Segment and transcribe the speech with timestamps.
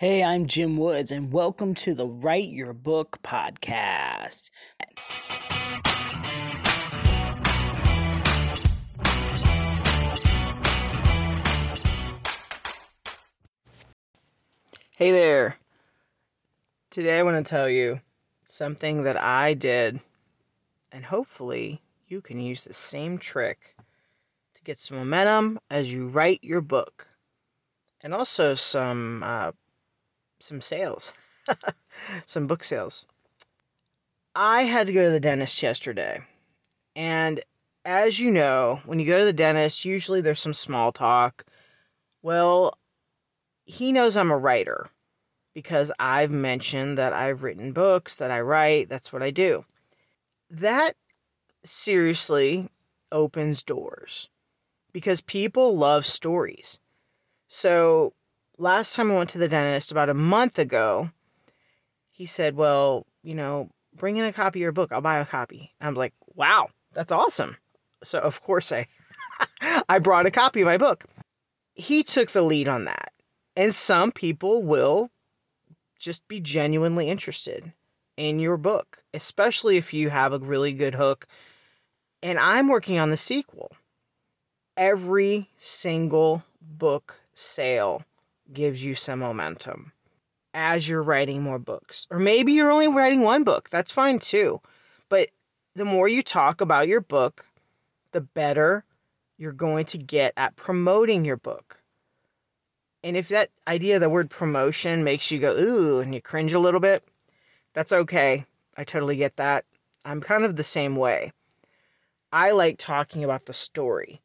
[0.00, 4.48] Hey, I'm Jim Woods, and welcome to the Write Your Book podcast.
[14.96, 15.58] Hey there.
[16.88, 18.00] Today I want to tell you
[18.46, 20.00] something that I did,
[20.90, 23.76] and hopefully you can use the same trick
[24.54, 27.08] to get some momentum as you write your book,
[28.00, 29.52] and also some uh,
[30.40, 31.12] some sales,
[32.26, 33.06] some book sales.
[34.34, 36.22] I had to go to the dentist yesterday,
[36.96, 37.42] and
[37.84, 41.44] as you know, when you go to the dentist, usually there's some small talk.
[42.22, 42.78] Well,
[43.64, 44.90] he knows I'm a writer
[45.54, 49.64] because I've mentioned that I've written books, that I write, that's what I do.
[50.50, 50.92] That
[51.64, 52.68] seriously
[53.12, 54.28] opens doors
[54.92, 56.80] because people love stories.
[57.48, 58.12] So,
[58.60, 61.10] last time I went to the dentist about a month ago,
[62.10, 64.92] he said, Well, you know, bring in a copy of your book.
[64.92, 65.72] I'll buy a copy.
[65.80, 67.56] I'm like, Wow, that's awesome.
[68.04, 68.86] So, of course, I,
[69.88, 71.04] I brought a copy of my book.
[71.74, 73.12] He took the lead on that.
[73.56, 75.10] And some people will
[75.98, 77.72] just be genuinely interested
[78.16, 81.26] in your book, especially if you have a really good hook.
[82.22, 83.72] And I'm working on the sequel.
[84.76, 88.04] Every single book sale
[88.52, 89.92] gives you some momentum
[90.52, 92.06] as you're writing more books.
[92.10, 93.70] Or maybe you're only writing one book.
[93.70, 94.60] That's fine too.
[95.08, 95.28] But
[95.74, 97.46] the more you talk about your book,
[98.12, 98.84] the better
[99.38, 101.82] you're going to get at promoting your book.
[103.02, 106.58] And if that idea, the word promotion, makes you go, ooh, and you cringe a
[106.58, 107.02] little bit,
[107.72, 108.44] that's okay.
[108.76, 109.64] I totally get that.
[110.04, 111.32] I'm kind of the same way.
[112.32, 114.20] I like talking about the story.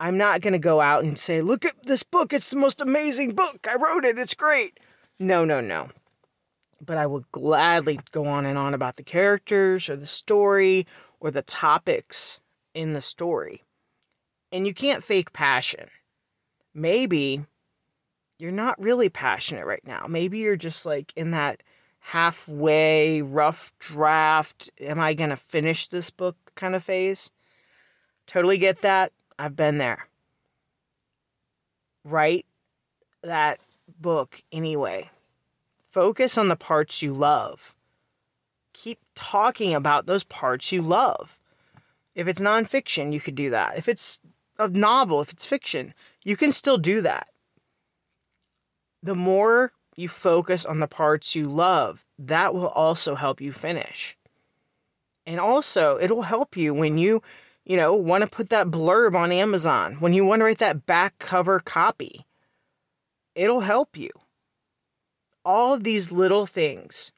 [0.00, 2.32] I'm not going to go out and say, look at this book.
[2.32, 3.66] It's the most amazing book.
[3.68, 4.18] I wrote it.
[4.18, 4.78] It's great.
[5.18, 5.88] No, no, no.
[6.80, 10.86] But I will gladly go on and on about the characters or the story
[11.18, 12.40] or the topics
[12.74, 13.64] in the story.
[14.52, 15.88] And you can't fake passion.
[16.72, 17.44] Maybe
[18.38, 20.06] you're not really passionate right now.
[20.08, 21.62] Maybe you're just like in that
[21.98, 27.32] halfway rough draft, am I going to finish this book kind of phase?
[28.26, 29.12] Totally get that.
[29.38, 30.08] I've been there.
[32.04, 32.46] Write
[33.22, 33.60] that
[34.00, 35.10] book anyway.
[35.90, 37.74] Focus on the parts you love.
[38.72, 41.38] Keep talking about those parts you love.
[42.14, 43.78] If it's nonfiction, you could do that.
[43.78, 44.20] If it's
[44.58, 45.94] a novel, if it's fiction,
[46.24, 47.28] you can still do that
[49.02, 54.16] the more you focus on the parts you love, that will also help you finish.
[55.26, 57.22] And also, it'll help you when you,
[57.68, 60.86] you know, want to put that blurb on Amazon, when you want to write that
[60.86, 62.26] back cover copy.
[63.36, 64.10] It'll help you.
[65.44, 67.12] All of these little things,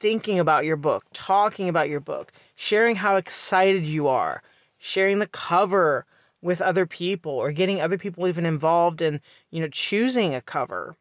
[0.00, 4.42] thinking about your book, talking about your book, sharing how excited you are,
[4.76, 6.04] sharing the cover
[6.42, 9.20] with other people or getting other people even involved in,
[9.52, 10.96] you know, choosing a cover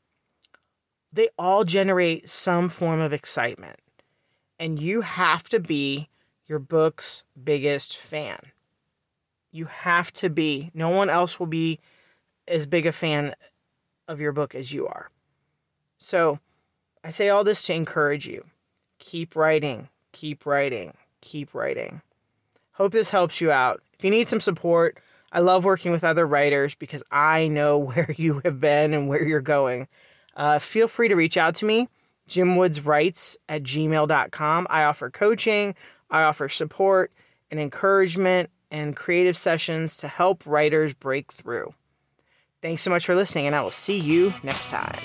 [1.13, 3.79] they all generate some form of excitement.
[4.59, 6.09] And you have to be
[6.45, 8.39] your book's biggest fan.
[9.53, 10.71] You have to be.
[10.73, 11.79] No one else will be
[12.47, 13.35] as big a fan
[14.07, 15.09] of your book as you are.
[15.99, 16.39] So
[17.03, 18.45] I say all this to encourage you.
[18.97, 22.01] Keep writing, keep writing, keep writing.
[22.73, 23.81] Hope this helps you out.
[23.97, 24.97] If you need some support,
[25.31, 29.23] I love working with other writers because I know where you have been and where
[29.23, 29.87] you're going.
[30.35, 31.89] Uh, feel free to reach out to me,
[32.27, 34.67] jimwoodswrites at gmail.com.
[34.67, 35.75] I offer coaching,
[36.09, 37.11] I offer support
[37.51, 41.73] and encouragement and creative sessions to help writers break through.
[42.61, 44.99] Thanks so much for listening, and I will see you next time.